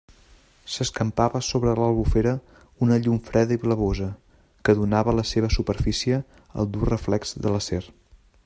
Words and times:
S'escampava 0.75 1.41
sobre 1.47 1.75
l'Albufera 1.79 2.33
una 2.87 2.97
llum 3.07 3.21
freda 3.29 3.57
i 3.57 3.59
blavosa, 3.65 4.09
que 4.65 4.77
donava 4.83 5.15
a 5.15 5.17
la 5.21 5.29
seua 5.35 5.53
superfície 5.59 6.19
el 6.63 6.75
dur 6.77 6.87
reflex 6.93 7.37
de 7.45 7.55
l'acer. 7.57 7.85